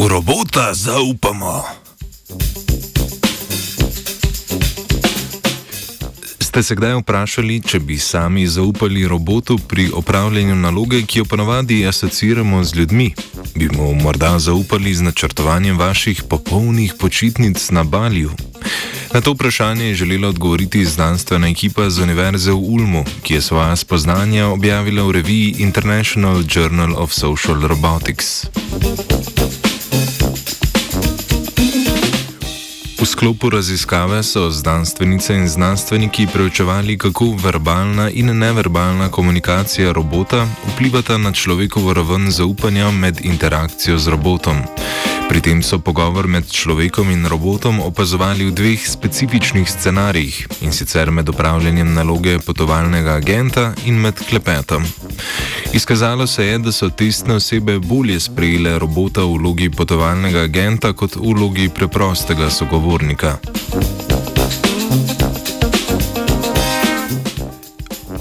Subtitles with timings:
[0.00, 1.60] V robota zaupamo.
[6.40, 11.84] Ste se kdaj vprašali, če bi sami zaupali robotu pri opravljanju naloge, ki jo ponavadi
[11.86, 13.12] asociiramo z ljudmi?
[13.54, 18.32] Bi mu morda zaupali z načrtovanjem vaših popolnih počitnic na Balju?
[19.12, 23.76] Na to vprašanje je želela odgovoriti znanstvena ekipa z Univerze v Ulmu, ki je svoja
[23.76, 28.46] spoznanja objavila v reviji International Journal of Social Robotics.
[33.00, 41.18] V sklopu raziskave so znanstvenice in znanstveniki preučevali, kako verbalna in neverbalna komunikacija robota vplivata
[41.18, 44.56] na človekovo raven zaupanja med interakcijo z robotom.
[45.28, 51.10] Pri tem so pogovor med človekom in robotom opazovali v dveh specifičnih scenarijih in sicer
[51.10, 54.84] med upravljanjem naloge potovalnega agenta in med klepetom.
[55.72, 61.16] Izkazalo se je, da so testne osebe bolje sprejele robota v vlogi potovalnega agenta kot
[61.16, 63.38] v vlogi preprostega sogovornika.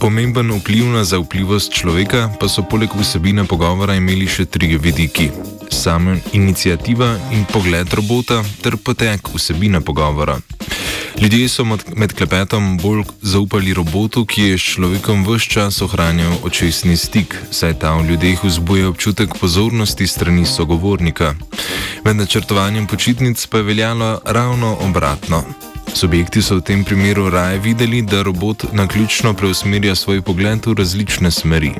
[0.00, 5.30] Pomemben vpliv na zaupljivost človeka pa so poleg vsebine pogovora imeli še tri vidiki
[5.70, 10.38] sama inicijativa in pogled robota ter potek vsebine pogovora.
[11.20, 11.64] Ljudje so
[11.96, 17.74] med klepetom bolj zaupali robotu, ki je s človekom vse čas ohranjal očesni stik, saj
[17.82, 21.34] ta v ljudeh vzbuja občutek pozornosti strani sogovornika.
[22.04, 25.42] Med načrtovanjem počitnic pa je veljalo ravno obratno.
[25.94, 30.74] Subjekti so v tem primeru raje videli, da robot na ključno preusmerja svoj pogled v
[30.74, 31.74] različne smeri.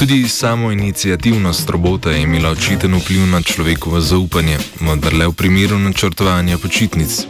[0.00, 5.78] Tudi samo inicijativnost robota je imela očiten vpliv na človekovo zaupanje, vendar le v primeru
[5.78, 7.26] načrtovanja počitnic.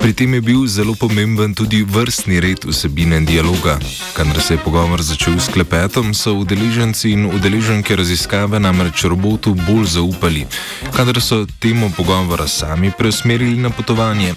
[0.00, 3.78] Pri tem je bil zelo pomemben tudi vrstni red vsebine dialoga.
[4.16, 9.86] Kadar se je pogovor začel s klepetom, so udeleženci in udeleženke raziskave namreč robotu bolj
[9.86, 10.46] zaupali,
[10.96, 14.34] kadar so temo pogovora sami preusmerili na potovanje.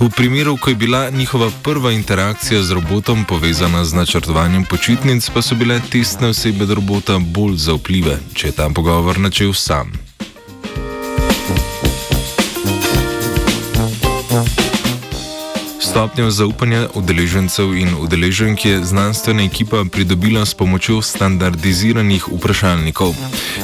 [0.00, 5.42] V primeru, ko je bila njihova prva interakcija z robotom povezana z načrtovanjem počitnic, pa
[5.42, 9.92] so bile testne osebe robota bolj zaupljive, če je ta pogovor načel sam.
[15.80, 23.14] Stopnjo zaupanja udeležencev in udeleženk je znanstvena ekipa pridobila s pomočjo standardiziranih vprašalnikov.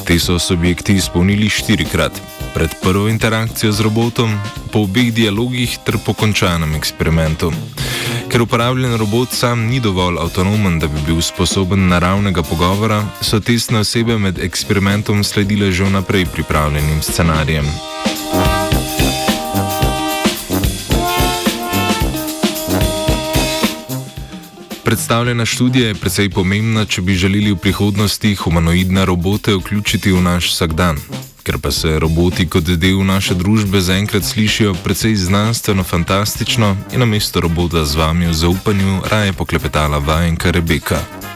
[0.06, 2.12] Te so subjekti izpolnili štirikrat:
[2.54, 4.38] pred prvo interakcijo z robotom,
[4.72, 7.52] po obeh dialogih ter po končanem eksperimentu.
[8.28, 13.78] Ker uporabljen robot sam ni dovolj avtonomen, da bi bil sposoben naravnega pogovora, so testne
[13.78, 17.66] osebe med eksperimentom sledile že vnaprej pripravljenim scenarijem.
[24.84, 30.50] Predstavljena študija je precej pomembna, če bi želeli v prihodnosti humanoidne robote vključiti v naš
[30.50, 30.98] vsakdan.
[31.42, 37.06] Ker pa se roboti kot del naše družbe zaenkrat slišijo precej znanstveno fantastično in na
[37.06, 41.29] mesto robota z vami v zaupanju raje poklepetala vajenka Rebeka.